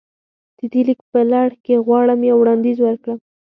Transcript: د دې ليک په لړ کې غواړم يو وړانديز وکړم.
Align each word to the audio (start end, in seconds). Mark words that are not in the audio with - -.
د 0.57 0.59
دې 0.71 0.81
ليک 0.87 0.99
په 1.11 1.19
لړ 1.33 1.49
کې 1.63 1.83
غواړم 1.85 2.19
يو 2.29 2.35
وړانديز 2.41 2.77
وکړم. 2.81 3.19